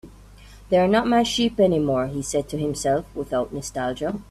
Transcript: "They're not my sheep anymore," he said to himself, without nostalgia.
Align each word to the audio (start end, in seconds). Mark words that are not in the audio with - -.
"They're 0.71 0.87
not 0.87 1.05
my 1.05 1.21
sheep 1.21 1.59
anymore," 1.59 2.07
he 2.07 2.23
said 2.23 2.49
to 2.49 2.57
himself, 2.57 3.05
without 3.15 3.53
nostalgia. 3.53 4.19